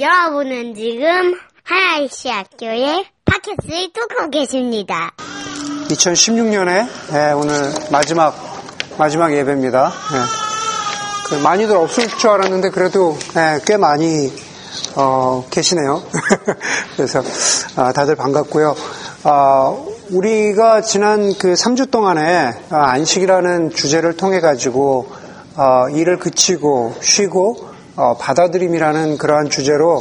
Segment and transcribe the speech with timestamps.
[0.00, 5.10] 여러분은 지금 하나이시 학교의 팟캐스트를 뚫고 계십니다.
[5.88, 7.54] 2016년에 예, 오늘
[7.90, 8.32] 마지막
[8.96, 9.92] 마지막 예배입니다.
[10.12, 11.28] 예.
[11.28, 14.32] 그 많이들 없을 줄 알았는데 그래도 예, 꽤 많이
[14.94, 16.04] 어, 계시네요.
[16.94, 17.22] 그래서
[17.74, 18.76] 아, 다들 반갑고요.
[19.24, 19.76] 아,
[20.10, 25.08] 우리가 지난 그 3주 동안에 아, 안식이라는 주제를 통해 가지고
[25.56, 27.67] 어, 일을 그치고 쉬고
[27.98, 30.00] 어, 받아들임이라는 그러한 주제로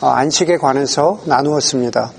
[0.00, 2.10] 어, 안식에 관해서 나누었습니다.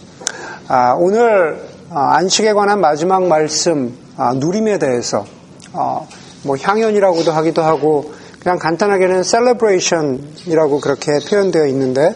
[0.70, 5.26] 아, 오늘 어, 안식에 관한 마지막 말씀 아, 누림에 대해서
[5.74, 6.08] 어,
[6.44, 12.16] 뭐 향연이라고도 하기도 하고 그냥 간단하게는 celebration이라고 그렇게 표현되어 있는데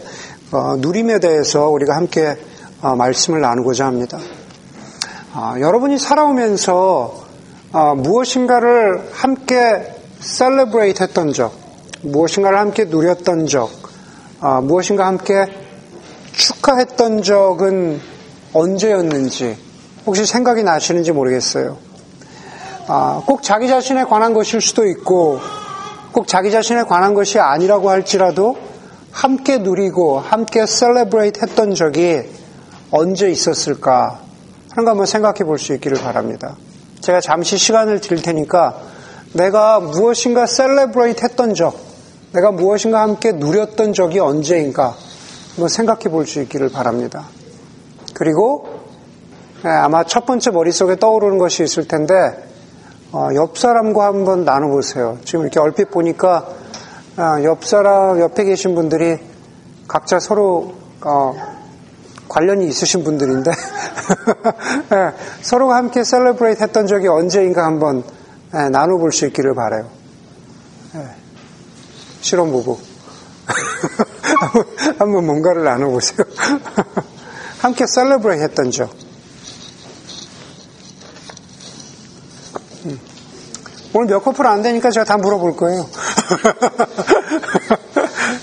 [0.50, 2.38] 어, 누림에 대해서 우리가 함께
[2.80, 4.18] 어, 말씀을 나누고자 합니다.
[5.34, 7.24] 어, 여러분이 살아오면서
[7.74, 11.61] 어, 무엇인가를 함께 celebrate 했던 적,
[12.02, 13.70] 무엇인가를 함께 누렸던 적,
[14.40, 15.46] 어, 무엇인가 함께
[16.32, 18.00] 축하했던 적은
[18.52, 19.56] 언제였는지
[20.06, 21.78] 혹시 생각이 나시는지 모르겠어요.
[22.88, 25.40] 아, 꼭 자기 자신에 관한 것일 수도 있고
[26.10, 28.56] 꼭 자기 자신에 관한 것이 아니라고 할지라도
[29.12, 32.24] 함께 누리고 함께 셀레브레이트 했던 적이
[32.90, 34.20] 언제 있었을까
[34.70, 36.56] 하는 거 한번 생각해 볼 수 있기를 바랍니다.
[37.00, 38.76] 제가 잠시 시간을 드릴 테니까
[39.34, 41.74] 내가 무엇인가 셀레브레이트 했던 적,
[42.32, 44.94] 내가 무엇인가 함께 누렸던 적이 언제인가
[45.50, 47.26] 한번 생각해 볼 수 있기를 바랍니다.
[48.14, 48.80] 그리고
[49.62, 52.14] 네, 아마 첫 번째 머릿속에 떠오르는 것이 있을 텐데
[53.12, 55.18] 어, 옆 사람과 한번 나눠보세요.
[55.24, 56.48] 지금 이렇게 얼핏 보니까
[57.18, 59.18] 어, 옆 사람 옆에 계신 분들이
[59.86, 61.34] 각자 서로 어,
[62.28, 63.50] 관련이 있으신 분들인데
[64.88, 68.02] 네, 서로가 함께 celebrate 했던 적이 언제인가 한번
[68.52, 69.86] 네, 나눠볼 수 있기를 바래요.
[72.22, 72.80] 네, 실험부부
[74.98, 76.18] 한번 뭔가를 나눠보세요.
[77.58, 78.94] 함께 celebrate 했던 적.
[82.86, 82.98] 음.
[83.94, 85.88] 오늘 몇 커플 안 되니까 제가 다 물어볼 거예요.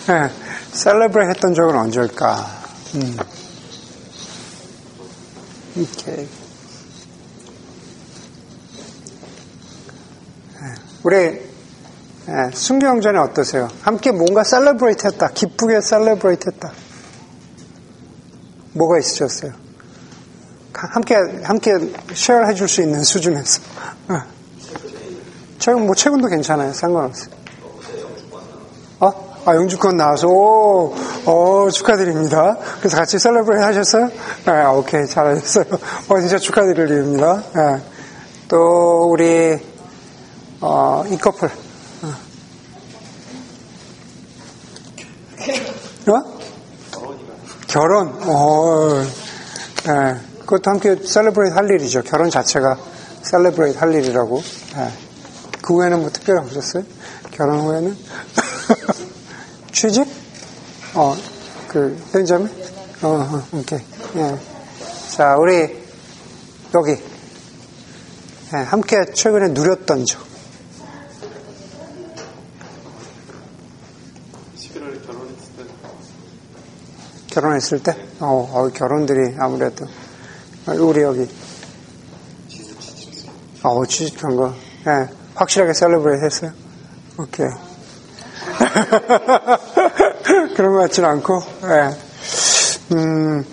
[0.07, 0.29] 네,
[0.73, 2.45] celebrate 했던 적은 언제일까?
[2.95, 3.17] 음.
[5.77, 6.27] 오케이.
[11.03, 11.48] 우리
[12.29, 13.67] 네, 순경전에 어떠세요?
[13.81, 15.29] 함께 뭔가 celebrate 했다.
[15.29, 16.71] 기쁘게 celebrate 했다.
[18.73, 19.51] 뭐가 있으셨어요?
[20.73, 21.71] 함께, 함께
[22.13, 23.61] share 해줄 수 있는 수준에서.
[25.57, 26.71] 최근, 뭐, 최근도 괜찮아요.
[26.71, 27.31] 상관없어요.
[28.99, 29.41] 어?
[29.45, 30.93] 아, 영주권 나와서, 오,
[31.25, 32.57] 오, 축하드립니다.
[32.77, 34.09] 그래서 같이 celebrate 하셨어요?
[34.45, 35.65] 네, 오케이, 잘하셨어요.
[36.09, 37.43] 어, 진짜 축하드릴 일입니다.
[37.55, 37.81] 네.
[38.47, 39.57] 또, 우리,
[40.61, 41.49] 어, 이 커플.
[46.15, 46.39] 어?
[47.67, 49.03] 결혼, 어,
[49.87, 52.01] 예, 그것도 함께 celebrate 할 일이죠.
[52.01, 52.77] 결혼 자체가
[53.21, 54.41] 셀레브레이트 할 일이라고.
[54.77, 54.91] 예.
[55.61, 56.83] 그 후에는 뭐 특별히 없었어요?
[57.31, 57.97] 결혼 후에는?
[59.71, 60.07] 취직?
[60.95, 61.15] 어,
[61.67, 62.45] 그, 현자매?
[63.03, 63.79] 어, 어, 오케이.
[64.15, 64.39] 예.
[65.11, 65.79] 자, 우리,
[66.73, 66.91] 여기.
[66.91, 70.28] 예, 함께 최근에 누렸던 적.
[77.39, 77.95] 결혼했을 때?
[78.19, 79.85] 어, 어, 결혼들이 아무래도.
[80.67, 81.25] 우리 여기.
[83.63, 84.53] 어, 취직한 거.
[84.87, 86.51] 예, 확실하게 celebrate 했어요?
[87.17, 87.47] 오케이.
[90.55, 91.91] 그런 것 같지는 않고, 예.
[92.95, 93.45] 음,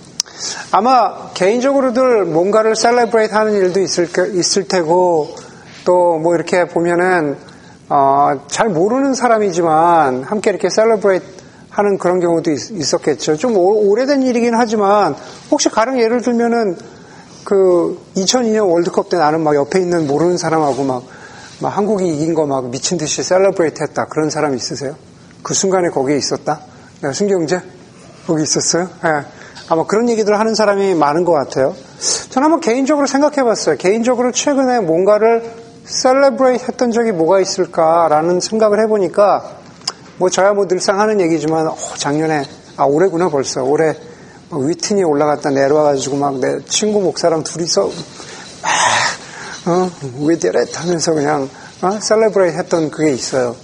[0.72, 5.36] 아마 개인적으로들 뭔가를 celebrate 하는 일도 있을, 있을 테고,
[5.84, 7.36] 또 뭐 이렇게 보면은,
[7.88, 11.35] 어, 잘 모르는 사람이지만 함께 이렇게 celebrate
[11.76, 15.14] 하는 그런 경우도 있, 었겠죠좀 오래된 일이긴 하지만
[15.50, 16.78] 혹시 가령 예를 들면은
[17.44, 21.02] 그 2002년 월드컵 때 나는 막 옆에 있는 모르는 사람하고 막,
[21.60, 24.06] 막 한국이 이긴 거 막 미친 듯이 celebrate 했다.
[24.06, 24.96] 그런 사람 있으세요?
[25.42, 26.60] 그 순간에 거기에 있었다?
[27.02, 27.60] 네, 순경제?
[28.26, 28.88] 거기 있었어요?
[29.04, 29.10] 네.
[29.68, 31.74] 아마 그런 얘기들을 하는 사람이 많은 것 같아요.
[32.30, 33.76] 저는 한번 개인적으로 생각해 봤어요.
[33.76, 35.42] 개인적으로 최근에 뭔가를
[35.84, 39.65] celebrate 했던 적이 뭐가 있을까라는 생각을 해보니까
[40.18, 42.44] 뭐 저야 뭐 늘상 하는 얘기지만 어, 작년에
[42.76, 43.94] 아 올해구나 벌써 올해
[44.50, 47.90] Whitney 올라갔다 내려와가지고 막 내 친구 목사랑 둘이서
[49.64, 49.90] 막어
[50.20, 51.48] 위드렛 하면서 그냥
[51.82, 52.00] 어?
[52.00, 53.54] celebrate 했던 그게 있어요.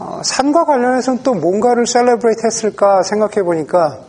[0.00, 4.00] 어, 산과 관련해서는 또 뭔가를 celebrate 했을까 생각해 보니까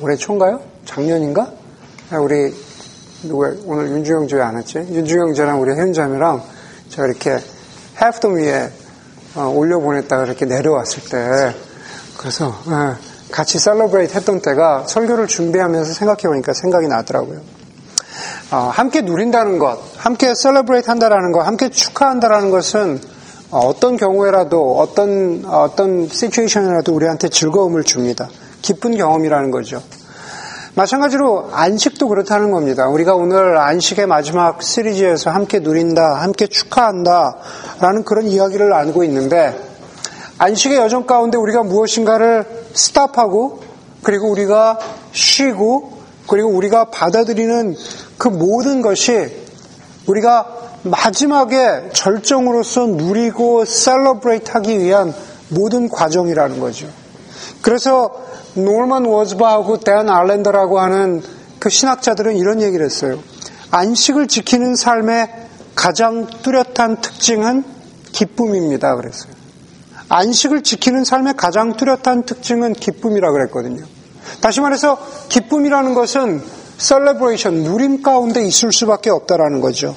[0.00, 0.60] 올해 초인가요?
[0.84, 1.52] 작년인가?
[2.20, 2.52] 우리
[3.22, 4.78] 누가 오늘 윤주영 제왜 안 왔지?
[4.78, 6.42] 윤주영 제랑 우리 현자매랑
[6.88, 7.38] 제가 이렇게
[8.00, 8.70] Half Dome 위에 어,
[9.36, 11.54] 올려보냈다가 이렇게 내려왔을 때,
[12.16, 12.96] 그래서 예,
[13.30, 17.40] 같이 celebrate 했던 때가 설교를 준비하면서 생각해 보니까 생각이 나더라고요.
[18.50, 23.00] 어, 함께 누린다는 것, 함께 celebrate 한다라는 것, 함께 축하한다라는 것은
[23.50, 28.28] 어떤 경우에라도 어떤 어떤 situation이라도 우리한테 즐거움을 줍니다.
[28.62, 29.82] 기쁜 경험이라는 거죠.
[30.78, 32.86] 마찬가지로 안식도 그렇다는 겁니다.
[32.86, 37.36] 우리가 오늘 안식의 마지막 시리즈에서 함께 누린다, 함께 축하한다,
[37.80, 39.60] 라는 그런 이야기를 나누고 있는데,
[40.38, 43.60] 안식의 여정 가운데 우리가 무엇인가를 stop하고,
[44.04, 44.78] 그리고 우리가
[45.10, 45.98] 쉬고,
[46.28, 47.74] 그리고 우리가 받아들이는
[48.16, 49.32] 그 모든 것이
[50.06, 50.46] 우리가
[50.84, 55.12] 마지막에 절정으로서 누리고 celebrate 하기 위한
[55.48, 56.86] 모든 과정이라는 거죠.
[57.62, 58.10] 그래서
[58.54, 61.22] 노먼 워즈바하고 댄 알렌더라고 하는
[61.58, 63.18] 그 신학자들은 이런 얘기를 했어요.
[63.70, 65.28] 안식을 지키는 삶의
[65.74, 67.64] 가장 뚜렷한 특징은
[68.12, 68.96] 기쁨입니다.
[68.96, 69.32] 그랬어요.
[70.08, 73.84] 안식을 지키는 삶의 가장 뚜렷한 특징은 기쁨이라 그랬거든요.
[74.40, 76.42] 다시 말해서 기쁨이라는 것은
[76.78, 79.96] 셀레브레이션, 누림 가운데 있을 수밖에 없다라는 거죠.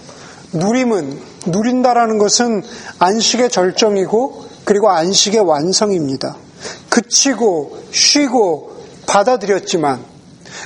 [0.54, 2.64] 누림은 누린다라는 것은
[3.00, 6.36] 안식의 절정이고 그리고 안식의 완성입니다.
[6.90, 8.72] 그치고 쉬고
[9.08, 10.04] 받아들였지만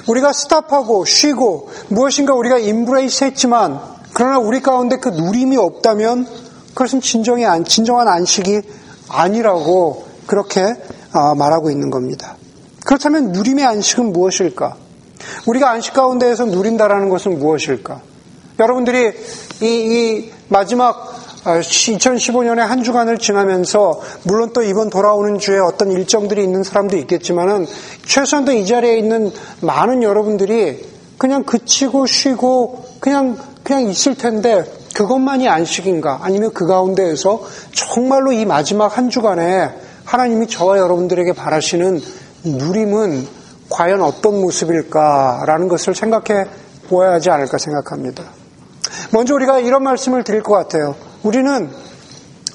[0.08, 3.80] 우리가 스탑하고 쉬고 무엇인가 우리가 인브레이스 했지만
[4.14, 6.28] 그러나 우리 가운데 그 누림이 없다면
[6.70, 8.62] 그것은 진정의 안, 진정한 안식이
[9.10, 10.76] 아니라고 그렇게
[11.12, 12.36] 아, 말하고 있는 겁니다.
[12.86, 14.76] 그렇다면 누림의 안식은 무엇일까?
[15.48, 18.02] 우리가 안식 가운데에서 누린다라는 것은 무엇일까?
[18.60, 19.12] 여러분들이
[19.62, 21.15] 이, 이 마지막
[21.46, 27.68] 2015년의 어, 한 주간을 지나면서 물론 또 이번 돌아오는 주에 어떤 일정들이 있는 사람도 있겠지만은
[28.06, 29.32] 최소한도 이 자리에 있는
[29.62, 30.84] 많은 여러분들이
[31.18, 34.66] 그냥 그치고 쉬고 그냥 그냥 있을 텐데
[34.96, 37.42] 그것만이 안식인가 아니면 그 가운데에서
[37.74, 39.70] 정말로 이 마지막 한 주간에
[40.04, 42.02] 하나님이 저와 여러분들에게 바라시는
[42.44, 43.28] 누림은
[43.70, 46.46] 과연 어떤 모습일까라는 것을 생각해
[46.88, 48.24] 보아야 하지 않을까 생각합니다.
[49.12, 50.96] 먼저 우리가 이런 말씀을 드릴 것 같아요.
[51.26, 51.70] 우리는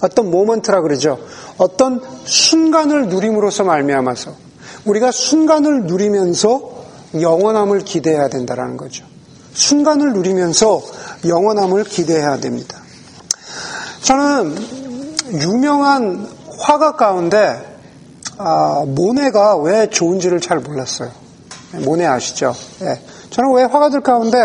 [0.00, 1.18] 어떤 모먼트라 그러죠.
[1.58, 4.32] 어떤 순간을 누림으로써 말미암아서
[4.84, 6.80] 우리가 순간을 누리면서
[7.20, 9.04] 영원함을 기대해야 된다는 거죠.
[9.52, 10.82] 순간을 누리면서
[11.26, 12.78] 영원함을 기대해야 됩니다.
[14.02, 14.56] 저는
[15.32, 16.26] 유명한
[16.60, 17.66] 화가 가운데
[18.38, 21.10] 아, 모네가 왜 좋은지를 잘 몰랐어요.
[21.84, 22.54] 모네 아시죠?
[22.78, 23.00] 네.
[23.40, 24.36] 저는 왜 화가들 가운데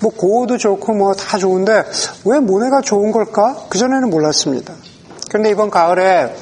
[0.00, 1.84] 뭐 고우도 좋고 뭐 다 좋은데
[2.24, 3.54] 왜 모네가 좋은 걸까?
[3.68, 4.72] 그전에는 몰랐습니다.
[5.28, 6.34] 그런데 이번 가을에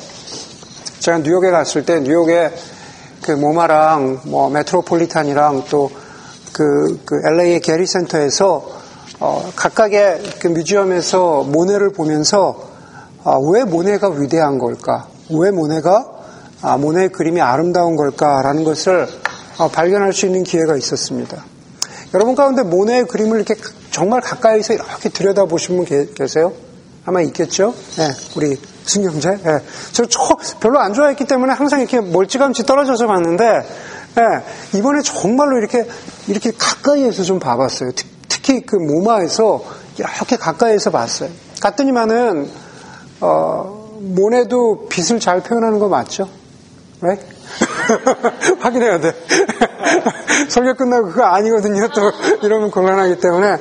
[1.00, 2.52] 제가 뉴욕에 갔을 때 뉴욕에
[3.22, 5.90] 그 모마랑 뭐 메트로폴리탄이랑 또
[6.52, 8.64] 그, 그 LA의 게리 센터에서
[9.18, 12.68] 어, 각각의 그 뮤지엄에서 모네를 보면서
[13.24, 15.08] 아, 왜 모네가 위대한 걸까?
[15.30, 16.06] 왜 모네가
[16.62, 19.08] 아, 모네의 그림이 아름다운 걸까라는 것을
[19.58, 21.55] 어, 발견할 수 있는 기회가 있었습니다.
[22.14, 23.54] 여러분 가운데 모네의 그림을 이렇게
[23.90, 26.52] 정말 가까이서 이렇게 들여다보신 분 계세요?
[27.04, 27.74] 아마 있겠죠?
[27.96, 29.30] 네, 우리 승경제.
[29.42, 29.58] 네.
[29.92, 33.44] 저, 저 별로 안 좋아했기 때문에 항상 이렇게 멀찌감치 떨어져서 봤는데
[34.16, 35.86] 네, 이번에 정말로 이렇게
[36.26, 37.90] 이렇게 가까이에서 좀 봐봤어요.
[38.28, 39.62] 특히 그 모마에서
[39.98, 41.30] 이렇게 가까이에서 봤어요.
[41.60, 42.50] 갔더니만은
[43.20, 46.28] 어, 모네도 빛을 잘 표현하는 거 맞죠?
[47.00, 47.26] Right?
[48.60, 49.12] 확인해야 돼.
[50.48, 51.88] 설교 끝나고 그거 아니거든요.
[51.94, 52.12] 또
[52.42, 53.56] 이러면 곤란하기 때문에.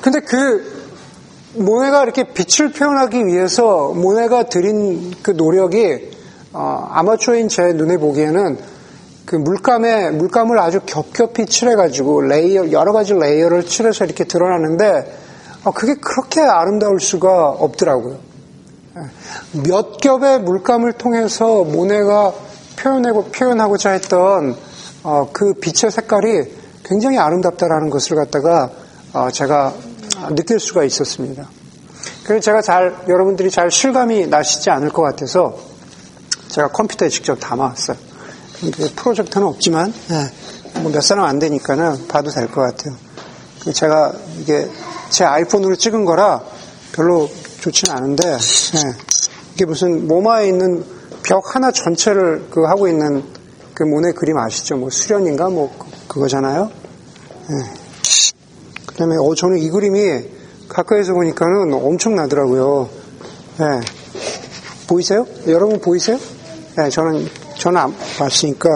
[0.00, 0.82] 근데 그
[1.54, 6.10] 모네가 이렇게 빛을 표현하기 위해서 모네가 들인 그 노력이
[6.52, 8.58] 어, 아마추어인 제 눈에 보기에는
[9.24, 15.16] 그 물감에 물감을 아주 겹겹이 칠해가지고 layer 여러 가지 layer를 칠해서 이렇게 드러나는데
[15.64, 18.32] 어, 그게 그렇게 아름다울 수가 없더라고요.
[19.64, 22.32] 몇 겹의 물감을 통해서 모네가
[22.76, 24.56] 표현하고 표현하고자 했던
[25.02, 26.44] 어, 그 빛의 색깔이
[26.84, 28.70] 굉장히 아름답다라는 것을 갖다가
[29.12, 29.74] 어, 제가
[30.34, 31.48] 느낄 수가 있었습니다.
[32.24, 35.58] 그래서 제가 잘 여러분들이 잘 실감이 나시지 않을 것 같아서
[36.48, 37.96] 제가 컴퓨터에 직접 담아왔어요.
[38.96, 42.94] 프로젝터는 없지만 예, 뭐몇 사람 안 되니까는 봐도 될 것 같아요.
[43.72, 44.68] 제가 이게
[45.10, 46.42] 제 아이폰으로 찍은 거라
[46.92, 47.28] 별로
[47.60, 48.94] 좋지는 않은데 예,
[49.54, 50.84] 이게 무슨 모마에 있는
[51.24, 53.24] 벽 하나 전체를 그 하고 있는
[53.74, 54.76] 그 모네 그림 아시죠?
[54.76, 56.70] 뭐 수련인가 뭐 그, 그거잖아요.
[57.48, 57.56] 네.
[58.86, 60.24] 그다음에 어 저는 이 그림이
[60.68, 62.88] 가까이서 보니까는 엄청나더라고요.
[63.58, 63.64] 네.
[64.88, 65.26] 보이세요?
[65.46, 66.18] 여러분 보이세요?
[66.76, 67.26] 네, 저는
[67.58, 68.68] 저는 안 봤으니까.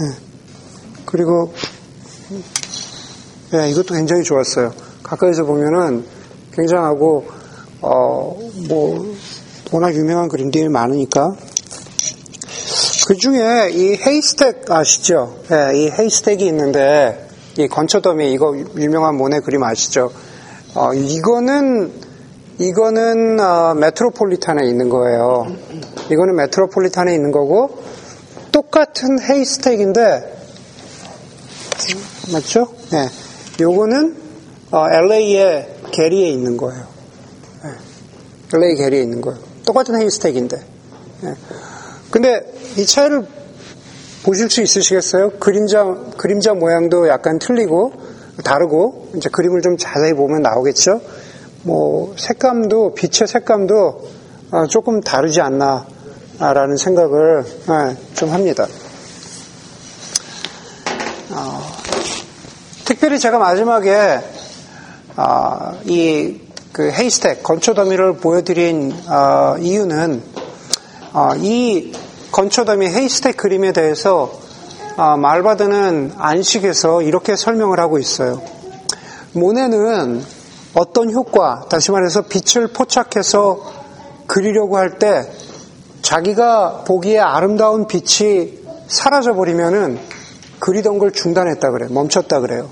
[0.00, 0.06] 네.
[1.04, 1.52] 그리고
[3.52, 4.72] 네, 이것도 굉장히 좋았어요.
[5.02, 6.04] 가까이서 보면은
[6.52, 7.26] 굉장하고
[7.82, 9.14] 어 뭐
[9.72, 11.36] 워낙 유명한 그림들이 많으니까.
[13.06, 15.38] 그 중에 이 헤이스텍 아시죠?
[15.52, 20.10] 예, 이 헤이스텍이 있는데 이 건초더미 이거 유명한 모네 그림 아시죠?
[20.74, 21.92] 어, 이거는
[22.58, 25.46] 이거는 어, 메트로폴리탄에 있는 거예요.
[26.10, 27.80] 이거는 메트로폴리탄에 있는 거고
[28.50, 30.38] 똑같은 헤이스텍인데
[32.32, 32.74] 맞죠?
[32.90, 33.08] 네.
[33.60, 34.16] 요거는
[34.72, 36.84] 어, LA의 게리에 있는 거예요.
[37.62, 37.70] 네.
[38.52, 39.38] LA 게리에 있는 거예요.
[39.64, 40.56] 똑같은 헤이스텍인데.
[41.20, 41.34] 네.
[42.16, 42.40] 근데
[42.78, 43.26] 이 차이를
[44.22, 45.32] 보실 수 있으시겠어요?
[45.32, 45.84] 그림자
[46.16, 47.92] 그림자 모양도 약간 틀리고
[48.42, 51.02] 다르고 이제 그림을 좀 자세히 보면 나오겠죠.
[51.64, 54.08] 뭐 색감도 빛의 색감도
[54.50, 58.66] 어, 조금 다르지 않나라는 생각을 네, 좀 합니다.
[61.32, 61.62] 어,
[62.86, 64.20] 특별히 제가 마지막에
[65.18, 70.22] 어, 이그 헤이스텍 건초 더미를 보여드린 어, 이유는
[71.12, 71.92] 어, 이
[72.32, 74.32] 건초 더미 헤이스텍 그림에 대해서
[74.96, 78.40] 어, 말바드는 안식에서 이렇게 설명을 하고 있어요.
[79.32, 80.22] 모네는
[80.74, 83.60] 어떤 효과, 다시 말해서 빛을 포착해서
[84.26, 85.30] 그리려고 할 때
[86.02, 89.98] 자기가 보기에 아름다운 빛이 사라져 버리면은
[90.60, 91.88] 그리던 걸 중단했다 그래요.
[91.90, 92.70] 멈췄다 그래요.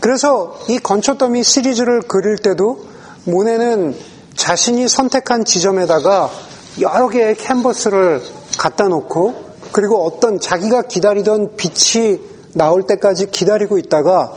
[0.00, 2.86] 그래서 이 건초더미 시리즈를 그릴 때도
[3.24, 3.96] 모네는
[4.34, 6.30] 자신이 선택한 지점에다가
[6.80, 8.22] 여러 개의 캔버스를
[8.58, 12.20] 갖다 놓고 그리고 어떤 자기가 기다리던 빛이
[12.54, 14.32] 나올 때까지 기다리고 있다가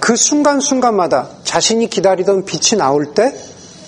[0.00, 3.32] 그 순간순간마다 자신이 기다리던 빛이 나올 때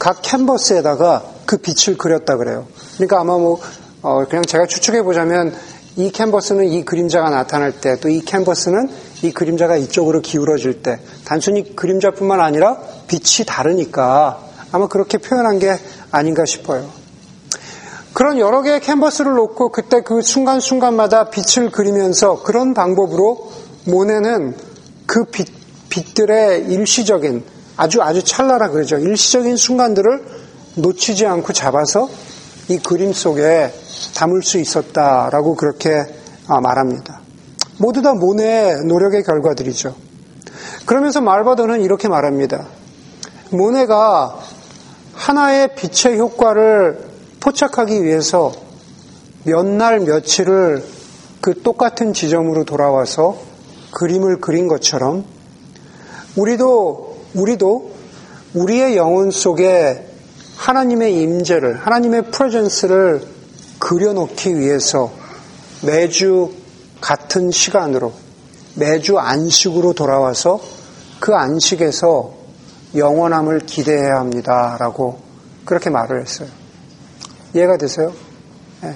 [0.01, 2.67] 각 캔버스에다가 그 빛을 그렸다 그래요.
[2.95, 3.61] 그러니까 아마 뭐
[4.01, 5.55] 어, 그냥 제가 추측해 보자면
[5.97, 8.89] 이 캔버스는 이 그림자가 나타날 때, 또 이 캔버스는
[9.23, 15.77] 이 그림자가 이쪽으로 기울어질 때, 단순히 그림자뿐만 아니라 빛이 다르니까 아마 그렇게 표현한 게
[16.11, 16.89] 아닌가 싶어요.
[18.21, 23.51] 그런 여러 개의 캔버스를 놓고 그때 그 순간순간마다 빛을 그리면서 그런 방법으로
[23.87, 24.55] 모네는
[25.07, 25.49] 그 빛,
[25.89, 27.43] 빛들의 일시적인
[27.79, 28.99] 아주 아주 찰나라 그러죠.
[28.99, 30.23] 일시적인 순간들을
[30.75, 32.11] 놓치지 않고 잡아서
[32.69, 33.73] 이 그림 속에
[34.15, 36.05] 담을 수 있었다라고 그렇게
[36.47, 37.23] 말합니다.
[37.79, 39.95] 모두 다 모네의 노력의 결과들이죠.
[40.85, 42.67] 그러면서 말바더는 이렇게 말합니다.
[43.49, 44.39] 모네가
[45.15, 47.10] 하나의 빛의 효과를
[47.41, 48.53] 포착하기 위해서
[49.45, 50.85] 몇 날 며칠을
[51.41, 53.39] 그 똑같은 지점으로 돌아와서
[53.93, 55.25] 그림을 그린 것처럼
[56.37, 57.93] 우리도 우리도
[58.55, 60.07] 우리의 영혼 속에
[60.57, 63.23] 하나님의 임재를 하나님의 프레젠스를
[63.79, 65.11] 그려놓기 위해서
[65.83, 66.53] 매주
[67.01, 68.13] 같은 시간으로
[68.75, 70.61] 매주 안식으로 돌아와서
[71.19, 72.35] 그 안식에서
[72.95, 75.19] 영원함을 기대해야 합니다라고
[75.65, 76.60] 그렇게 말을 했어요.
[77.55, 78.13] 이해가 되세요?
[78.83, 78.95] 네.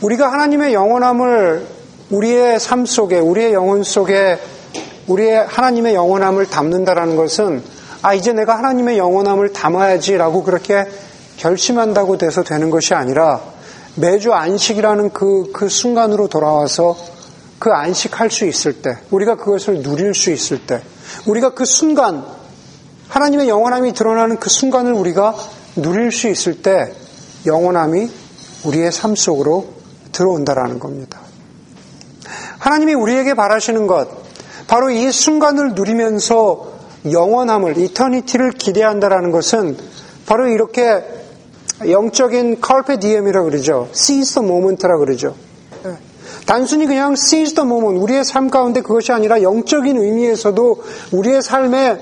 [0.00, 1.66] 우리가 하나님의 영원함을
[2.10, 4.38] 우리의 삶 속에 우리의 영혼 속에
[5.06, 7.62] 우리의 하나님의 영원함을 담는다라는 것은
[8.02, 10.86] 아 이제 내가 하나님의 영원함을 담아야지라고 그렇게
[11.36, 13.40] 결심한다고 돼서 되는 것이 아니라
[13.96, 16.96] 매주 안식이라는 그, 그 순간으로 돌아와서
[17.58, 20.82] 그 안식할 수 있을 때, 우리가 그것을 누릴 수 있을 때,
[21.26, 22.24] 우리가 그 순간,
[23.08, 25.34] 하나님의 영원함이 드러나는 그 순간을 우리가
[25.76, 26.92] 누릴 수 있을 때,
[27.46, 28.10] 영원함이
[28.64, 29.66] 우리의 삶 속으로
[30.12, 31.20] 들어온다라는 겁니다.
[32.58, 34.08] 하나님이 우리에게 바라시는 것,
[34.66, 36.72] 바로 이 순간을 누리면서
[37.10, 39.76] 영원함을, 이터니티를 기대한다라는 것은
[40.26, 41.04] 바로 이렇게
[41.88, 43.88] 영적인 carpe diem이라 그러죠.
[43.92, 45.36] seize the moment라 그러죠.
[46.46, 51.98] 단순히 그냥 seize the moment, 우리의 삶 가운데 그것이 아니라 영적인 의미에서도 우리의 삶에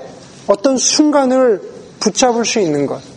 [0.47, 1.61] 어떤 순간을
[1.99, 3.14] 붙잡을 수 있는 것.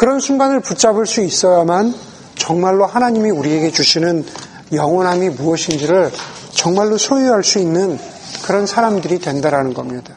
[0.00, 1.94] 그런 순간을 붙잡을 수 있어야만
[2.34, 4.24] 정말로 하나님이 우리에게 주시는
[4.72, 6.10] 영원함이 무엇인지를
[6.52, 7.98] 정말로 소유할 수 있는
[8.42, 10.14] 그런 사람들이 된다라는 겁니다.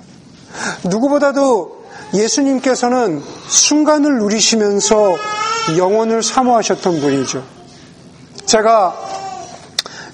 [0.86, 5.18] 누구보다도 예수님께서는 순간을 누리시면서
[5.78, 7.44] 영혼을 사모하셨던 분이죠.
[8.46, 8.96] 제가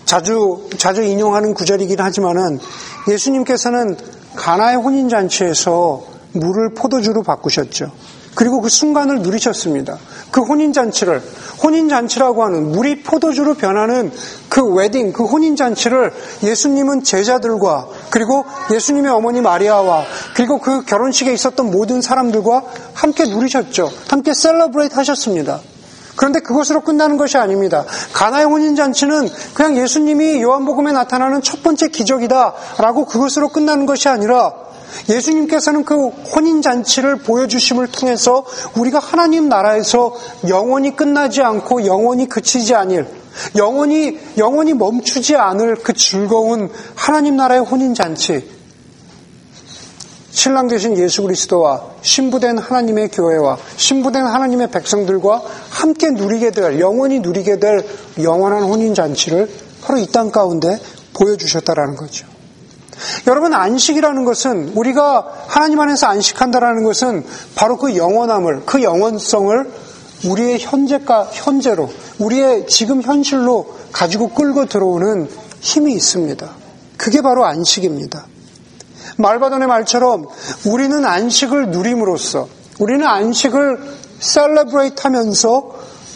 [0.04, 2.60] 자주 자주 인용하는 구절이긴 하지만은
[3.08, 3.98] 예수님께서는
[4.36, 7.92] 가나의 혼인 잔치에서 물을 포도주로 바꾸셨죠.
[8.40, 9.98] 그리고 그 순간을 누리셨습니다.
[10.32, 11.22] 그 혼인잔치를,
[11.62, 14.14] 혼인잔치라고 하는 물이 포도주로 변하는
[14.48, 20.06] 그 웨딩, 그 혼인잔치를 예수님은 제자들과 그리고 예수님의 어머니 마리아와
[20.38, 23.92] 그리고 그 결혼식에 있었던 모든 사람들과 함께 누리셨죠.
[24.08, 25.60] 함께 셀러브레이트 하셨습니다.
[26.16, 27.84] 그런데 그것으로 끝나는 것이 아닙니다.
[28.14, 34.69] 가나의 혼인잔치는 그냥 예수님이 요한복음에 나타나는 첫 번째 기적이다라고 그것으로 끝나는 것이 아니라
[35.10, 40.16] 예수님께서는 그 혼인잔치를 보여주심을 통해서 우리가 하나님 나라에서
[40.48, 43.06] 영원히 끝나지 않고 영원히 그치지 아닐
[43.56, 48.60] 영원히, 영원히 멈추지 않을 그 즐거운 하나님 나라의 혼인잔치.
[50.32, 57.60] 신랑 되신 예수 그리스도와 신부된 하나님의 교회와 신부된 하나님의 백성들과 함께 누리게 될, 영원히 누리게
[57.60, 57.86] 될
[58.22, 59.50] 영원한 혼인잔치를
[59.82, 60.80] 바로 이 땅 가운데
[61.14, 62.39] 보여주셨다라는 거죠.
[63.28, 67.26] 여러분, 안식이라는 것은 우리가 하나님 안에서 안식한다라는 것은
[67.56, 69.72] 바로 그 영원함을, 그 영원성을
[70.26, 71.90] 우리의 현재가, 현재로,
[72.20, 75.30] 우리의 지금 현실로 가지고 끌고 들어오는
[75.62, 76.50] 힘이 있습니다.
[76.98, 78.26] 그게 바로 안식입니다.
[79.18, 80.28] 말바돈의 말처럼
[80.66, 82.48] 우리는 안식을 누림으로써
[82.80, 85.72] 우리는 안식을 셀러브레이트 하면서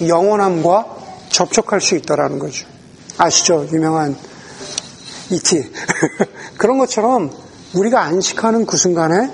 [0.06, 0.86] 영원함과
[1.30, 2.66] 접촉할 수 있다라는 거죠.
[3.18, 3.68] 아시죠?
[3.72, 4.16] 유명한
[5.34, 5.72] 이티.
[6.58, 7.32] 그런 것처럼
[7.74, 9.30] 우리가 안식하는 그 순간에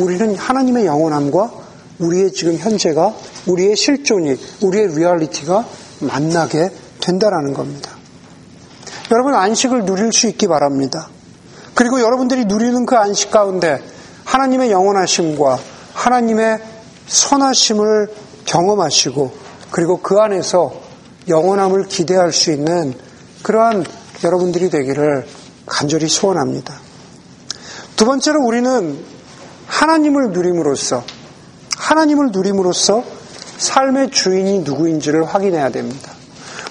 [0.00, 1.52] 우리는 하나님의 영원함과
[1.98, 3.14] 우리의 지금 현재가
[3.46, 5.66] 우리의 실존이 우리의 리얼리티가
[6.00, 7.92] 만나게 된다라는 겁니다.
[9.12, 11.08] 여러분 안식을 누릴 수 있기 바랍니다.
[11.74, 13.80] 그리고 여러분들이 누리는 그 안식 가운데
[14.24, 15.58] 하나님의 영원하심과
[15.94, 16.58] 하나님의
[17.06, 18.08] 선하심을
[18.44, 19.32] 경험하시고
[19.70, 20.80] 그리고 그 안에서
[21.28, 22.94] 영원함을 기대할 수 있는
[23.42, 23.84] 그러한
[24.24, 25.26] 여러분들이 되기를
[25.66, 26.74] 간절히 소원합니다.
[27.96, 28.98] 두 번째로 우리는
[29.66, 31.04] 하나님을 누림으로써
[31.76, 33.04] 하나님을 누림으로써
[33.58, 36.12] 삶의 주인이 누구인지를 확인해야 됩니다.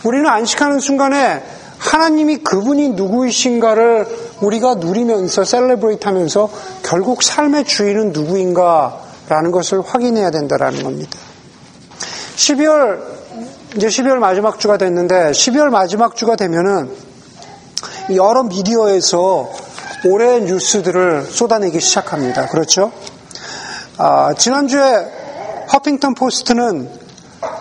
[0.04, 1.44] 우리는 안식하는 순간에
[1.78, 4.08] 하나님이 그분이 누구이신가를
[4.42, 6.50] 우리가 누리면서 셀레브레이트 하면서
[6.84, 11.18] 결국 삶의 주인은 누구인가라는 것을 확인해야 된다라는 겁니다.
[12.36, 13.00] 12월
[13.76, 17.15] 이제 12월 마지막 주가 됐는데 12월 마지막 주가 되면은
[18.14, 19.50] 여러 미디어에서
[20.06, 22.48] 올해의 뉴스들을 쏟아내기 시작합니다.
[22.48, 22.92] 그렇죠?
[23.98, 25.08] 아, 지난주에
[25.74, 26.88] 허핑턴 포스트는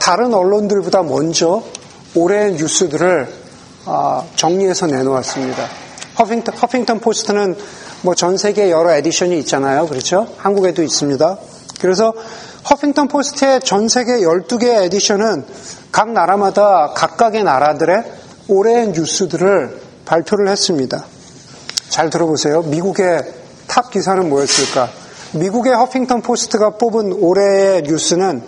[0.01, 1.63] 다른 언론들보다 먼저
[2.15, 3.27] 올해의 뉴스들을
[3.87, 5.67] 아, 정리해서 내놓았습니다.
[6.19, 7.57] 허핑턴, 허핑턴 포스트는
[8.03, 9.87] 뭐 전 세계 여러 edition이 있잖아요.
[9.87, 10.29] 그렇죠?
[10.37, 11.39] 한국에도 있습니다.
[11.81, 12.13] 그래서
[12.69, 15.47] 허핑턴 포스트의 전 세계 12개 edition은
[15.91, 18.05] 각 나라마다 각각의 나라들의
[18.49, 21.05] 올해의 뉴스들을 발표를 했습니다.
[21.89, 22.63] 잘 들어보세요.
[22.63, 23.23] 미국의
[23.67, 24.91] top 기사는 뭐였을까?
[25.35, 28.43] 미국의 허핑턴 포스트가 뽑은 올해의 뉴스는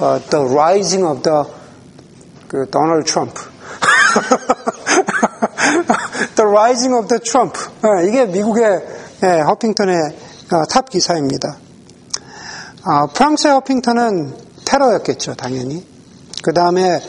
[0.00, 1.44] uh, The Rising of the
[2.48, 3.34] 그 Donald Trump.
[6.36, 7.58] the Rising of the Trump.
[7.82, 8.80] 네, 이게 미국의
[9.20, 9.96] 네, 허핑턴의
[10.52, 11.58] 어, top 기사입니다.
[12.84, 15.84] 아, 프랑스의 허핑턴은 테러였겠죠, 당연히.
[16.42, 17.02] 그 다음에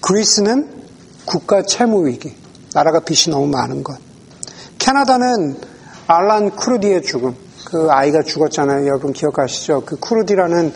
[0.00, 0.82] 그리스는
[1.24, 2.41] 국가 채무 위기.
[2.74, 3.96] 나라가 빚이 너무 많은 것.
[4.78, 5.56] 캐나다는
[6.06, 7.34] 알란 쿠르디의 죽음.
[7.64, 8.86] 그 아이가 죽었잖아요.
[8.86, 9.84] 여러분 기억하시죠?
[9.84, 10.72] 그 쿠르디라는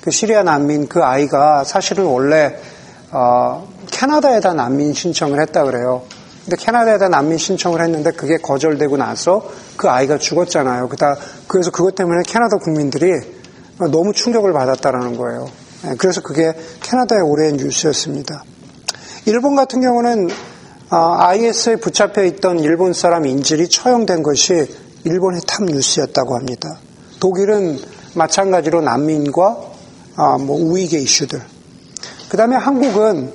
[0.00, 2.56] 그 시리아 난민 그 아이가 사실은 원래
[3.12, 6.02] 어, 캐나다에다 난민 신청을 했다 그래요.
[6.44, 10.88] 근데 캐나다에다 난민 신청을 했는데 그게 거절되고 나서 그 아이가 죽었잖아요.
[10.88, 13.12] 그다 그래서 그것 때문에 캐나다 국민들이
[13.90, 15.50] 너무 충격을 받았다라는 거예요.
[15.86, 18.44] 예, 그래서 그게 캐나다의 올해의 뉴스였습니다.
[19.26, 20.28] 일본 같은 경우는
[20.92, 24.66] IS에 아, 붙잡혀 있던 일본 사람 인질이 처형된 것이
[25.04, 26.68] 일본의 top 뉴스였다고 합니다.
[27.20, 27.78] 독일은
[28.16, 29.56] 마찬가지로 난민과
[30.16, 31.40] 아, 뭐 우익의 이슈들.
[32.28, 33.32] 그 다음에 한국은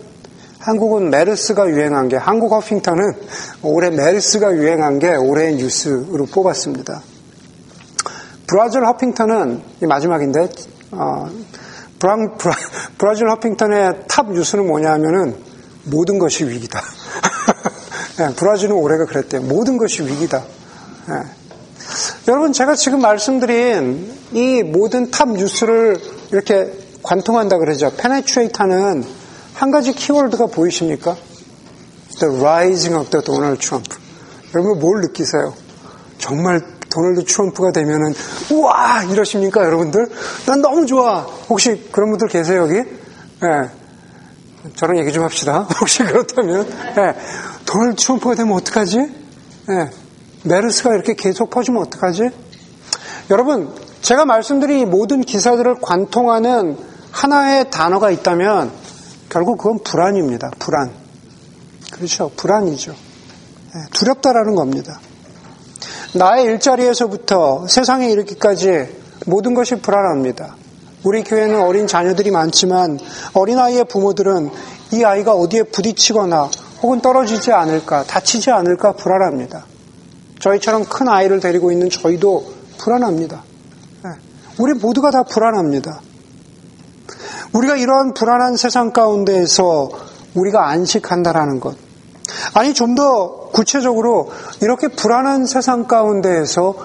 [0.60, 3.14] 한국은 메르스가 유행한 게 한국 허핑턴은
[3.62, 7.02] 올해 메르스가 유행한 게 올해의 뉴스로 뽑았습니다.
[8.48, 10.50] 브라질 허핑턴은 마지막인데
[10.92, 11.30] 어,
[12.00, 12.56] 브라, 브라,
[12.98, 15.38] 브라질 허핑턴의 top 뉴스는 뭐냐면은
[15.86, 16.82] 모든 것이 위기다.
[18.18, 19.42] 네, 브라질은 올해가 그랬대요.
[19.42, 20.44] 모든 것이 위기다.
[21.08, 21.16] 네.
[22.28, 25.98] 여러분 제가 지금 말씀드린 이 모든 top 뉴스를
[26.32, 26.72] 이렇게
[27.04, 27.92] 관통한다 그러죠.
[27.96, 29.04] penetrate하는
[29.54, 31.16] 한 가지 키워드가 보이십니까?
[32.20, 33.94] The rising of the Donald Trump.
[34.54, 35.54] 여러분 뭘 느끼세요?
[36.18, 38.14] 정말 도널드 트럼프가 되면은
[38.52, 40.08] 우와 이러십니까 여러분들?
[40.48, 41.22] 난 너무 좋아.
[41.50, 42.76] 혹시 그런 분들 계세요 여기?
[42.76, 43.70] 네.
[44.76, 45.68] 저랑 얘기 좀 합시다.
[45.80, 47.16] 혹시 그렇다면 네.
[47.66, 48.98] 도널드 트럼프가 되면 어떡하지?
[48.98, 49.90] 네.
[50.44, 52.30] 메르스가 이렇게 계속 퍼지면 어떡하지?
[53.32, 56.78] 여러분 제가 말씀드린 모든 기사들을 관통하는
[57.12, 58.72] 하나의 단어가 있다면
[59.30, 60.52] 결국 그건 불안입니다.
[60.60, 60.92] 불안.
[61.92, 62.30] 그렇죠.
[62.36, 62.94] 불안이죠.
[63.94, 65.00] 두렵다라는 겁니다.
[66.14, 68.88] 나의 일자리에서부터 세상에 이르기까지
[69.26, 70.56] 모든 것이 불안합니다.
[71.04, 73.00] 우리 교회는 어린 자녀들이 많지만
[73.34, 74.50] 어린아이의 부모들은
[74.94, 76.50] 이 아이가 어디에 부딪히거나
[76.82, 79.66] 혹은 떨어지지 않을까, 다치지 않을까 불안합니다.
[80.40, 83.44] 저희처럼 큰 아이를 데리고 있는 저희도 불안합니다.
[84.60, 86.02] 우리 모두가 다 불안합니다.
[87.54, 89.90] 우리가 이러한 불안한 세상 가운데에서
[90.34, 91.76] 우리가 안식한다라는 것.
[92.54, 96.76] 아니, 좀 더 구체적으로 이렇게 불안한 세상 가운데에서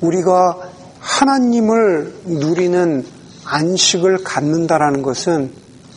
[0.00, 0.56] 우리가
[1.00, 3.04] 하나님을 누리는
[3.44, 5.52] 안식을 갖는다라는 것은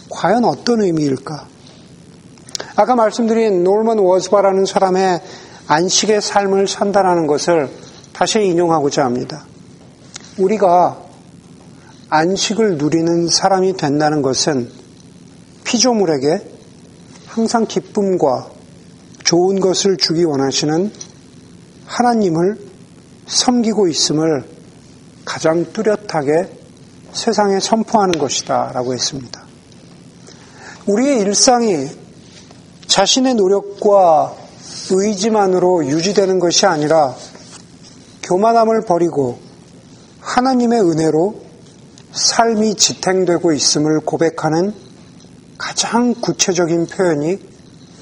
[0.10, 1.48] 과연 어떤 의미일까?
[2.76, 5.22] 아까 말씀드린 놀먼 워즈바라는 사람의
[5.68, 7.70] 안식의 삶을 산다라는 것을
[8.14, 9.46] 다시 인용하고자 합니다.
[10.40, 10.98] 우리가
[12.10, 14.70] 안식을 누리는 사람이 된다는 것은
[15.64, 16.42] 피조물에게
[17.28, 18.50] 항상 기쁨과
[19.24, 20.92] 좋은 것을 주기 원하시는
[21.86, 22.58] 하나님을
[23.28, 24.46] 섬기고 있음을
[25.26, 26.50] 가장 뚜렷하게
[27.14, 29.44] 세상에 선포하는 것이다 라고 했습니다.
[30.88, 32.03] 우리의 일상이
[32.94, 34.36] 자신의 노력과
[34.92, 37.16] 의지만으로 유지되는 것이 아니라
[38.22, 39.40] 교만함을 버리고
[40.20, 41.42] 하나님의 은혜로
[42.12, 44.76] 삶이 지탱되고 있음을 고백하는
[45.58, 47.40] 가장 구체적인 표현이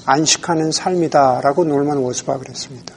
[0.04, 2.94] 안식하는 삶이다라고 놀만 워스바 그랬습니다.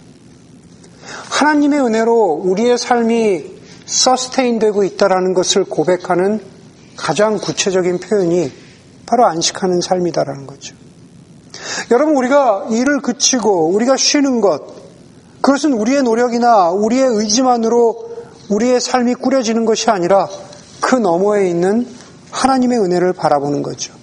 [1.30, 3.46] 하나님의 은혜로 우리의 삶이
[3.86, 6.42] 서스테인 되고 있다라는 것을 고백하는
[6.98, 8.52] 가장 구체적인 표현이
[9.06, 10.76] 바로 안식하는 삶이다라는 거죠.
[11.92, 14.62] 여러분 우리가 일을 그치고 우리가 쉬는 것
[15.42, 18.10] 그것은 우리의 노력이나 우리의 의지만으로
[18.50, 20.28] 우리의 삶이 꾸려지는 것이 아니라
[20.82, 21.88] 그 너머에 있는
[22.32, 23.94] 하나님의 은혜를 바라보는 거죠.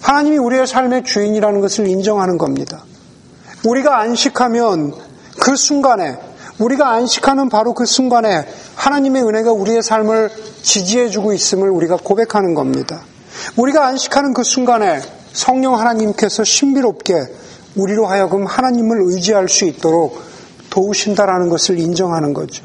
[0.00, 2.84] 하나님이 우리의 삶의 주인이라는 것을 인정하는 겁니다.
[3.66, 4.94] 우리가 안식하면
[5.40, 6.18] 그 순간에
[6.58, 10.30] 우리가 안식하는 바로 그 순간에 하나님의 은혜가 우리의 삶을
[10.62, 13.00] 지지해주고 있음을 우리가 고백하는 겁니다.
[13.56, 15.00] 우리가 안식하는 그 순간에
[15.32, 17.14] 성령 하나님께서 신비롭게
[17.76, 20.20] 우리로 하여금 하나님을 의지할 수 있도록
[20.70, 22.64] 도우신다라는 것을 인정하는 거죠.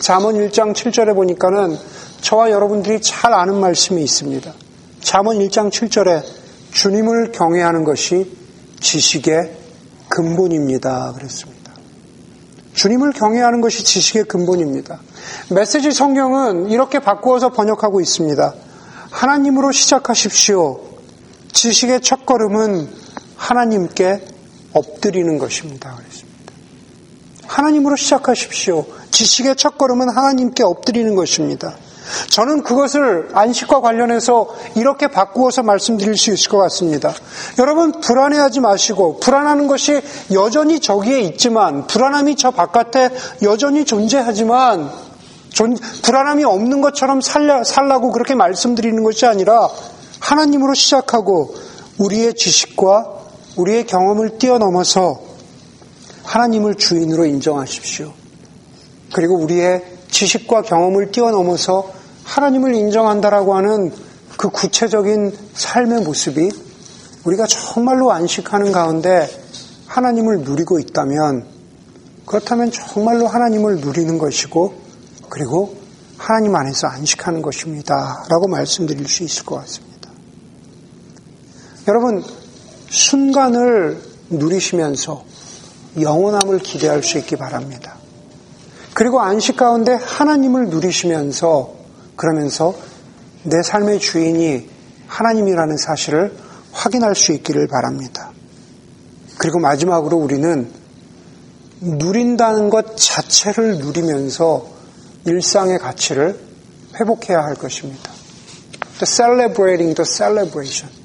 [0.00, 1.76] 잠언 1장 7절에 보니까는
[2.20, 4.52] 저와 여러분들이 잘 아는 말씀이 있습니다.
[5.00, 6.22] 잠언 1장 7절에
[6.72, 8.36] 주님을 경외하는 것이
[8.80, 9.56] 지식의
[10.08, 11.12] 근본입니다.
[11.16, 11.72] 그랬습니다.
[12.74, 15.00] 주님을 경외하는 것이 지식의 근본입니다.
[15.50, 18.54] 메시지 성경은 이렇게 바꾸어서 번역하고 있습니다.
[19.10, 20.87] 하나님으로 시작하십시오.
[21.58, 22.88] 지식의 첫 걸음은
[23.34, 24.20] 하나님께
[24.74, 25.96] 엎드리는 것입니다.
[25.96, 26.38] 그랬습니다.
[27.48, 28.86] 하나님으로 시작하십시오.
[29.10, 31.74] 지식의 첫 걸음은 하나님께 엎드리는 것입니다.
[32.30, 37.12] 저는 그것을 안식과 관련해서 이렇게 바꾸어서 말씀드릴 수 있을 것 같습니다.
[37.58, 40.00] 여러분, 불안해하지 마시고, 불안하는 것이
[40.32, 43.10] 여전히 저기에 있지만, 불안함이 저 바깥에
[43.42, 44.92] 여전히 존재하지만,
[46.02, 49.68] 불안함이 없는 것처럼 살려, 살라고 그렇게 말씀드리는 것이 아니라,
[50.20, 51.54] 하나님으로 시작하고,
[51.98, 53.18] 우리의 지식과
[53.56, 55.20] 우리의 경험을 뛰어넘어서
[56.22, 58.12] 하나님을 주인으로 인정하십시오.
[59.12, 61.90] 그리고 우리의 지식과 경험을 뛰어넘어서
[62.24, 63.92] 하나님을 인정한다라고 하는
[64.36, 66.50] 그 구체적인 삶의 모습이
[67.24, 69.28] 우리가 정말로 안식하는 가운데
[69.86, 71.46] 하나님을 누리고 있다면
[72.26, 74.74] 그렇다면 정말로 하나님을 누리는 것이고
[75.28, 75.76] 그리고
[76.18, 78.24] 하나님 안에서 안식하는 것입니다.
[78.28, 79.87] 라고 말씀드릴 수 있을 것 같습니다.
[81.88, 82.22] 여러분,
[82.90, 83.98] 순간을
[84.28, 85.24] 누리시면서
[85.98, 87.96] 영원함을 기대할 수 있기 바랍니다.
[88.92, 91.74] 그리고 안식 가운데 하나님을 누리시면서
[92.14, 92.74] 그러면서
[93.42, 94.68] 내 삶의 주인이
[95.06, 96.36] 하나님이라는 사실을
[96.72, 98.32] 확인할 수 있기를 바랍니다.
[99.38, 100.70] 그리고 마지막으로 우리는
[101.80, 104.66] 누린다는 것 자체를 누리면서
[105.24, 106.38] 일상의 가치를
[107.00, 108.10] 회복해야 할 것입니다.
[108.98, 110.97] The celebrating the celebration.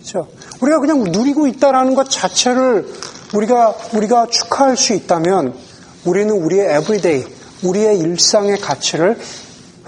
[0.00, 0.28] 그렇죠?
[0.60, 2.92] 우리가 그냥 누리고 있다라는 것 자체를
[3.34, 5.54] 우리가 우리가 축하할 수 있다면
[6.04, 7.26] 우리는 우리의 everyday,
[7.62, 9.18] 우리의 일상의 가치를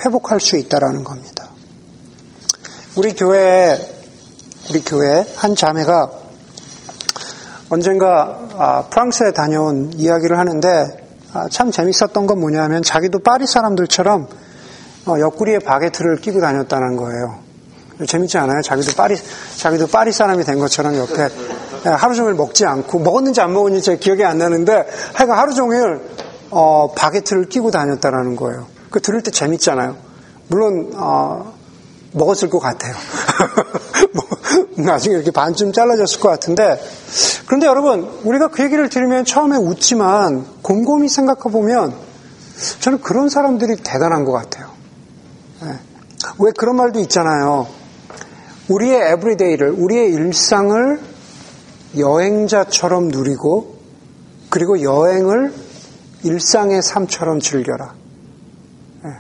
[0.05, 1.49] 회복할 수 있다라는 겁니다.
[2.97, 3.79] 우리 교회
[4.71, 6.11] 우리 교회 한 자매가
[7.71, 10.69] 언젠가 아, 프랑스에 다녀온 이야기를 하는데
[11.33, 14.29] 아, 참 재밌었던 건 뭐냐면 자기도 파리 사람들처럼
[15.07, 17.52] 어, 옆구리에 바게트를 끼고 다녔다는 거예요.
[18.07, 18.63] 재밌지 않아요?
[18.63, 19.17] 자기도 파리
[19.57, 21.29] 자기도 파리 사람이 된 것처럼 옆에
[21.85, 26.01] 하루 종일 먹지 않고 먹었는지 안 먹었는지 제 기억이 안 나는데 하여간 하루 종일
[26.51, 28.67] 어, 바게트를 끼고 다녔다라는 거예요.
[28.91, 29.97] 그 들을 때 재밌잖아요.
[30.49, 31.55] 물론 어,
[32.13, 32.95] 먹었을 것 같아요.
[34.13, 34.25] 뭐,
[34.77, 36.81] 나중에 이렇게 반쯤 잘라졌을 것 같은데
[37.47, 41.95] 그런데 여러분 우리가 그 얘기를 들으면 처음에 웃지만 곰곰이 생각해 보면
[42.81, 44.71] 저는 그런 사람들이 대단한 것 같아요.
[45.63, 45.79] 네.
[46.39, 47.67] 왜 그런 말도 있잖아요.
[48.73, 51.01] 우리의 에브리데이를 우리의 일상을
[51.99, 53.77] 여행자처럼 누리고
[54.49, 55.53] 그리고 여행을
[56.25, 57.95] 일상의 삶처럼 즐겨라.
[59.05, 59.11] 네.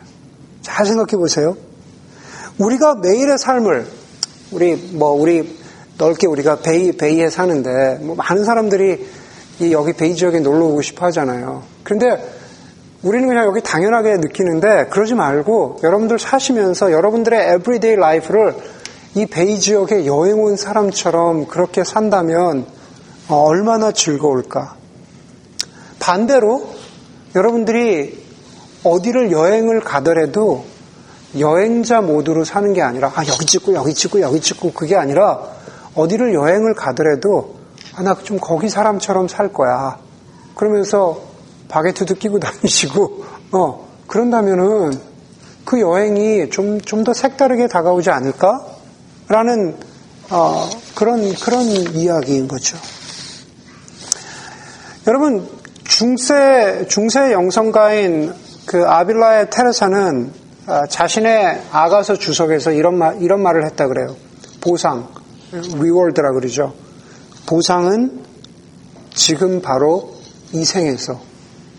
[0.62, 1.56] 잘 생각해 보세요.
[2.58, 3.86] 우리가 매일의 삶을
[4.52, 5.58] 우리 뭐 우리
[5.98, 9.06] 넓게 우리가 Bay, Bay에 사는데, 뭐 많은 사람들이
[9.60, 11.62] 이 여기 Bay 지역에 놀러 오고 싶어 하잖아요.
[11.84, 12.06] 그런데
[13.02, 18.54] 우리는 그냥 여기 당연하게 느끼는데, 그러지 말고 여러분들 사시면서 여러분들의 everyday life를
[19.14, 22.66] 이 베이 지역에 여행 온 사람처럼 그렇게 산다면
[23.28, 24.76] 어, 얼마나 즐거울까.
[25.98, 26.70] 반대로
[27.34, 28.22] 여러분들이
[28.84, 30.64] 어디를 여행을 가더라도
[31.38, 35.40] 여행자 모드로 사는 게 아니라 아 여기 찍고 여기 찍고 여기 찍고 그게 아니라
[35.94, 37.56] 어디를 여행을 가더라도
[37.94, 39.98] 아 나 좀 거기 사람처럼 살 거야.
[40.54, 41.20] 그러면서
[41.68, 44.98] 바게트도 끼고 다니시고 어 그런다면은
[45.64, 48.66] 그 여행이 좀 좀 더 색다르게 다가오지 않을까
[49.32, 49.74] 라는
[50.28, 52.76] 어, 그런 그런 이야기인 거죠.
[55.06, 55.48] 여러분
[55.84, 58.34] 중세 중세 영성가인
[58.66, 60.32] 그 아빌라의 테레사는
[60.66, 64.16] 아, 자신의 아가서 주석에서 이런 말 이런 말을 했다 그래요.
[64.60, 65.08] 보상,
[65.50, 66.74] 리월드라 그러죠.
[67.46, 68.22] 보상은
[69.14, 70.14] 지금 바로
[70.52, 71.22] 이 생에서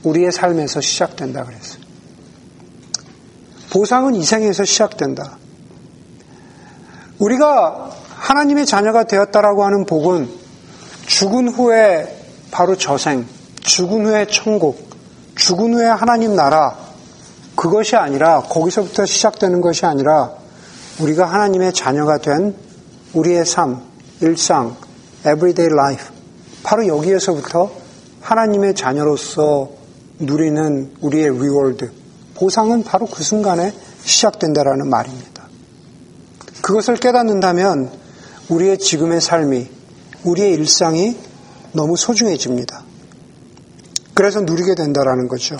[0.01, 1.83] 우리의 삶에서 시작된다 그랬어요.
[3.69, 5.42] 보상은 이 생에서 시작된다.
[7.23, 10.29] 우리가 하나님의 자녀가 되었다라고 하는 복은
[11.05, 13.25] 죽은 후에 바로 저생,
[13.61, 14.89] 죽은 후에 천국,
[15.35, 16.77] 죽은 후에 하나님 나라,
[17.55, 20.31] 그것이 아니라, 거기서부터 시작되는 것이 아니라,
[20.99, 22.55] 우리가 하나님의 자녀가 된
[23.13, 23.81] 우리의 삶,
[24.21, 24.75] 일상,
[25.19, 26.07] everyday life,
[26.63, 27.71] 바로 여기에서부터
[28.21, 29.69] 하나님의 자녀로서
[30.19, 31.91] 누리는 우리의 reward,
[32.35, 35.32] 보상은 바로 그 순간에 시작된다라는 말입니다.
[36.63, 37.91] 그것을 깨닫는다면
[38.47, 39.69] 우리의 지금의 삶이,
[40.23, 41.17] 우리의 일상이
[41.73, 42.83] 너무 소중해집니다.
[44.13, 45.57] 그래서 누리게 된다라는 거죠.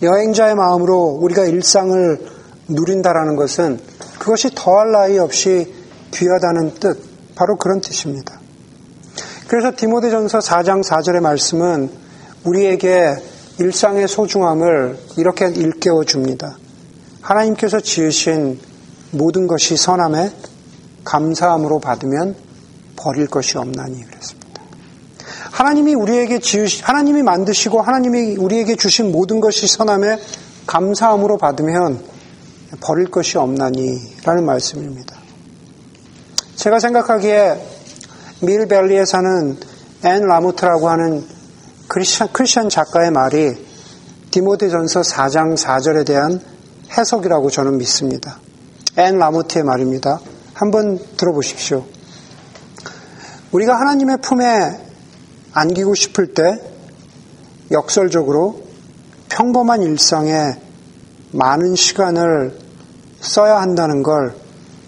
[0.00, 2.26] 여행자의 마음으로 우리가 일상을
[2.68, 3.80] 누린다라는 것은
[4.20, 5.74] 그것이 더할 나위 없이
[6.12, 8.40] 귀하다는 뜻, 바로 그런 뜻입니다.
[9.48, 11.90] 그래서 디모데전서 4장 4절의 말씀은
[12.44, 13.16] 우리에게
[13.58, 16.56] 일상의 소중함을 이렇게 일깨워 줍니다.
[17.20, 18.67] 하나님께서 지으신
[19.10, 20.32] 모든 것이 선함에
[21.04, 22.34] 감사함으로 받으면
[22.96, 24.62] 버릴 것이 없나니 그랬습니다.
[25.52, 30.18] 하나님이 우리에게 지으시, 하나님이 만드시고 하나님이 우리에게 주신 모든 것이 선함에
[30.66, 32.02] 감사함으로 받으면
[32.80, 35.16] 버릴 것이 없나니 라는 말씀입니다.
[36.56, 37.78] 제가 생각하기에
[38.42, 39.56] 밀밸리에 사는
[40.04, 41.24] 앤 라모트라고 하는
[41.88, 43.66] 크리스천, 크리스천 작가의 말이
[44.30, 46.40] 디모데전서 4장 4절에 대한
[46.96, 48.38] 해석이라고 저는 믿습니다.
[48.98, 50.18] 앤 라모트의 말입니다.
[50.54, 51.84] 한번 들어보십시오.
[53.52, 54.44] 우리가 하나님의 품에
[55.52, 56.42] 안기고 싶을 때
[57.70, 58.64] 역설적으로
[59.28, 60.56] 평범한 일상에
[61.30, 62.58] 많은 시간을
[63.20, 64.34] 써야 한다는 걸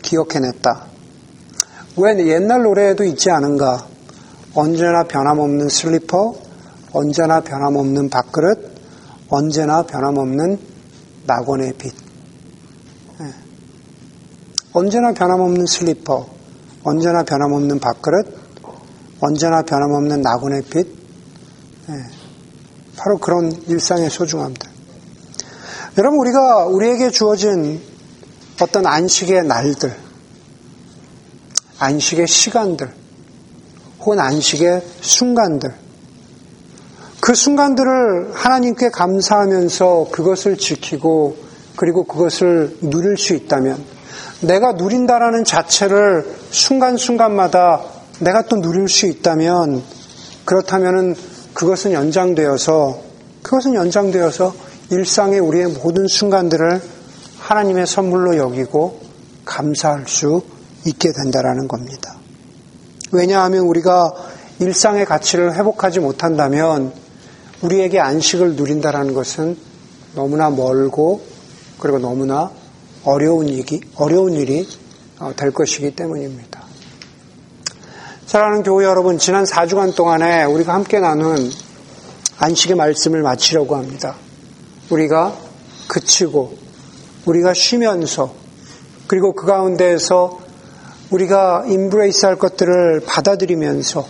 [0.02, 0.86] 기억해냈다.
[1.98, 3.86] 왜 옛날 노래에도 있지 않은가?
[4.54, 6.34] 언제나 변함없는 슬리퍼,
[6.92, 8.72] 언제나 변함없는 밥그릇,
[9.28, 10.58] 언제나 변함없는
[11.26, 11.99] 낙원의 빛.
[14.70, 14.78] 네.
[14.78, 16.26] 언제나 변함없는 슬리퍼,
[16.84, 18.26] 언제나 변함없는 밥그릇,
[19.20, 20.86] 언제나 변함없는 나군의 빛,
[21.88, 21.94] 네.
[22.96, 24.68] 바로 그런 일상의 소중함들.
[25.98, 27.80] 여러분, 우리가 우리에게 주어진
[28.60, 29.92] 어떤 안식의 날들,
[31.78, 32.92] 안식의 시간들,
[34.00, 35.74] 혹은 안식의 순간들,
[37.20, 41.36] 그 순간들을 하나님께 감사하면서 그것을 지키고
[41.76, 43.89] 그리고 그것을 누릴 수 있다면
[44.40, 47.82] 내가 누린다라는 자체를 순간순간마다
[48.20, 49.82] 내가 또 누릴 수 있다면
[50.44, 51.14] 그렇다면은
[51.52, 52.98] 그것은 연장되어서
[53.42, 54.54] 그것은 연장되어서
[54.90, 56.80] 일상의 우리의 모든 순간들을
[57.38, 59.00] 하나님의 선물로 여기고
[59.44, 60.42] 감사할 수
[60.86, 62.16] 있게 된다라는 겁니다.
[63.12, 64.12] 왜냐하면 우리가
[64.58, 66.92] 일상의 가치를 회복하지 못한다면
[67.62, 69.56] 우리에게 안식을 누린다라는 것은
[70.14, 71.22] 너무나 멀고
[71.78, 72.50] 그리고 너무나
[73.04, 74.66] 어려운 일이, 어려운 일이
[75.18, 76.60] 어, 될 것이기 때문입니다.
[78.26, 81.50] 사랑하는 교회 여러분, 지난 4주간 동안에 우리가 함께 나눈
[82.38, 84.14] 안식의 말씀을 마치려고 합니다.
[84.88, 85.36] 우리가
[85.88, 86.56] 그치고,
[87.26, 88.32] 우리가 쉬면서,
[89.06, 90.38] 그리고 그 가운데에서
[91.10, 94.06] 우리가 인브레이스 할 것들을 받아들이면서,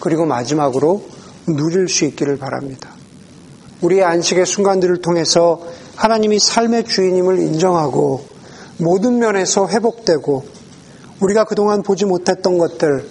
[0.00, 1.02] 그리고 마지막으로
[1.46, 2.90] 누릴 수 있기를 바랍니다.
[3.80, 5.60] 우리의 안식의 순간들을 통해서
[6.02, 8.24] 하나님이 삶의 주인임을 인정하고
[8.78, 10.44] 모든 면에서 회복되고
[11.20, 13.06] 우리가 그동안 보지 못했던 것들,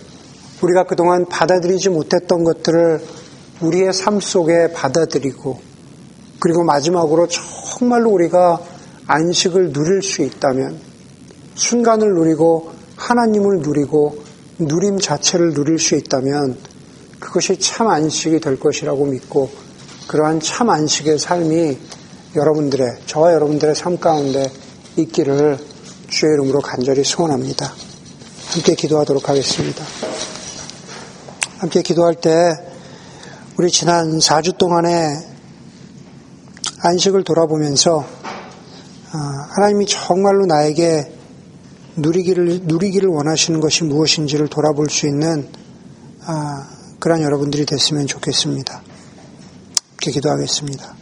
[0.62, 3.02] 우리가 그동안 받아들이지 못했던 것들을
[3.62, 5.58] 우리의 삶 속에 받아들이고
[6.42, 8.60] 그리고 마지막으로 정말로 우리가
[9.08, 10.78] 안식을 누릴 수 있다면
[11.56, 14.22] 순간을 누리고 하나님을 누리고
[14.60, 16.58] 누림 자체를 누릴 수 있다면
[17.22, 19.50] 그것이 참 안식이 될 것이라고 믿고
[20.10, 21.78] 그러한 참 안식의 삶이
[22.36, 24.50] 여러분들의 저와 여러분들의 삶 가운데
[24.96, 25.58] 있기를
[26.08, 27.74] 주의 이름으로 간절히 소원합니다.
[28.54, 29.84] 함께 기도하도록 하겠습니다.
[31.58, 32.54] 함께 기도할 때
[33.58, 35.32] 우리 지난 4주 동안의
[36.80, 38.06] 안식을 돌아보면서
[39.12, 41.12] 아, 하나님이 정말로 나에게
[41.98, 45.50] 누리기를 누리기를 원하시는 것이 무엇인지를 돌아볼 수 있는
[46.26, 46.68] 아,
[47.00, 48.82] 그런 여러분들이 됐으면 좋겠습니다.
[49.98, 51.01] 이렇게 기도하겠습니다.